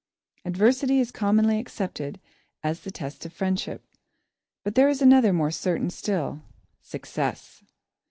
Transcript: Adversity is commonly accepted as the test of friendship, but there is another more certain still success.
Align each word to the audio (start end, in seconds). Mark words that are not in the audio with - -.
Adversity 0.45 0.99
is 0.99 1.11
commonly 1.11 1.59
accepted 1.59 2.19
as 2.63 2.79
the 2.79 2.89
test 2.89 3.23
of 3.23 3.31
friendship, 3.33 3.85
but 4.63 4.73
there 4.73 4.89
is 4.89 4.99
another 4.99 5.31
more 5.31 5.51
certain 5.51 5.91
still 5.91 6.41
success. 6.81 7.63